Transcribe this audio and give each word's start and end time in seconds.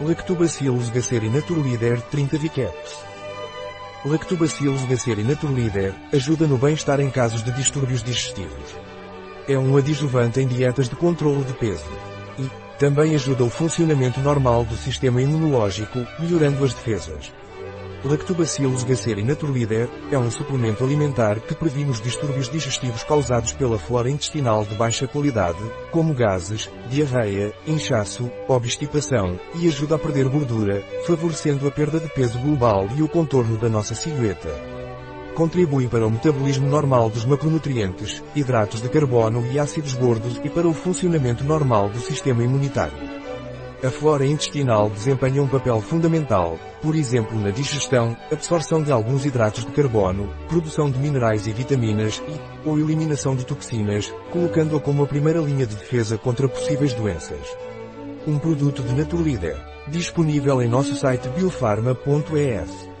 Lactobacillus 0.00 0.90
gasseri 0.90 1.30
Naturleader 1.30 2.00
30 2.10 2.36
Vicaps. 2.36 3.04
Lactobacillus 4.04 4.84
gasseri 4.86 5.22
Naturleader 5.22 5.94
ajuda 6.12 6.48
no 6.48 6.58
bem-estar 6.58 6.98
em 6.98 7.08
casos 7.08 7.44
de 7.44 7.52
distúrbios 7.52 8.02
digestivos. 8.02 8.74
É 9.46 9.56
um 9.56 9.76
adjuvante 9.76 10.40
em 10.40 10.48
dietas 10.48 10.88
de 10.88 10.96
controlo 10.96 11.44
de 11.44 11.52
peso. 11.52 11.88
E, 12.36 12.50
também 12.76 13.14
ajuda 13.14 13.44
o 13.44 13.50
funcionamento 13.50 14.18
normal 14.18 14.64
do 14.64 14.76
sistema 14.76 15.22
imunológico, 15.22 16.04
melhorando 16.18 16.64
as 16.64 16.74
defesas. 16.74 17.32
Lactobacillus 18.04 18.84
gasseri 18.84 19.22
Naturleader 19.22 19.88
é 20.12 20.18
um 20.18 20.30
suplemento 20.30 20.84
alimentar 20.84 21.40
que 21.40 21.54
previne 21.54 21.90
os 21.90 22.02
distúrbios 22.02 22.50
digestivos 22.50 23.02
causados 23.02 23.54
pela 23.54 23.78
flora 23.78 24.10
intestinal 24.10 24.62
de 24.62 24.74
baixa 24.74 25.08
qualidade, 25.08 25.58
como 25.90 26.12
gases, 26.12 26.70
diarreia, 26.90 27.54
inchaço, 27.66 28.30
obstipação, 28.46 29.40
e 29.54 29.66
ajuda 29.66 29.94
a 29.94 29.98
perder 29.98 30.28
gordura, 30.28 30.84
favorecendo 31.06 31.66
a 31.66 31.70
perda 31.70 31.98
de 31.98 32.08
peso 32.10 32.38
global 32.40 32.86
e 32.94 33.02
o 33.02 33.08
contorno 33.08 33.56
da 33.56 33.70
nossa 33.70 33.94
silhueta. 33.94 34.50
Contribui 35.34 35.88
para 35.88 36.06
o 36.06 36.10
metabolismo 36.10 36.68
normal 36.68 37.08
dos 37.08 37.24
macronutrientes, 37.24 38.22
hidratos 38.36 38.82
de 38.82 38.88
carbono 38.90 39.50
e 39.50 39.58
ácidos 39.58 39.94
gordos 39.94 40.38
e 40.44 40.50
para 40.50 40.68
o 40.68 40.74
funcionamento 40.74 41.42
normal 41.42 41.88
do 41.88 42.00
sistema 42.00 42.44
imunitário. 42.44 43.03
A 43.84 43.90
flora 43.90 44.24
intestinal 44.24 44.88
desempenha 44.88 45.42
um 45.42 45.46
papel 45.46 45.78
fundamental, 45.78 46.58
por 46.80 46.94
exemplo 46.94 47.38
na 47.38 47.50
digestão, 47.50 48.16
absorção 48.32 48.82
de 48.82 48.90
alguns 48.90 49.26
hidratos 49.26 49.62
de 49.62 49.72
carbono, 49.72 50.32
produção 50.48 50.90
de 50.90 50.98
minerais 50.98 51.46
e 51.46 51.52
vitaminas 51.52 52.22
e, 52.26 52.66
ou 52.66 52.78
eliminação 52.78 53.36
de 53.36 53.44
toxinas, 53.44 54.10
colocando-a 54.32 54.80
como 54.80 55.04
a 55.04 55.06
primeira 55.06 55.38
linha 55.40 55.66
de 55.66 55.76
defesa 55.76 56.16
contra 56.16 56.48
possíveis 56.48 56.94
doenças. 56.94 57.46
Um 58.26 58.38
produto 58.38 58.82
de 58.82 58.94
Naturleader, 58.94 59.58
disponível 59.86 60.62
em 60.62 60.68
nosso 60.68 60.94
site 60.94 61.28
biofarma.es. 61.28 62.93